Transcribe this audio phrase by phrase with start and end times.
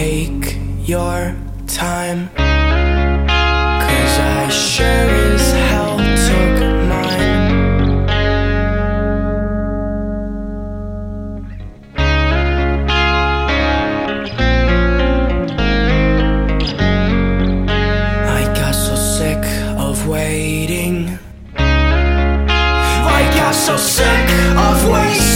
[0.00, 0.56] Take
[0.88, 1.36] your
[1.66, 2.30] time.
[3.84, 6.56] Cause I sure as hell took
[6.88, 8.08] mine.
[18.38, 19.44] I got so sick
[19.78, 21.18] of waiting.
[23.18, 25.29] I got so sick of waiting.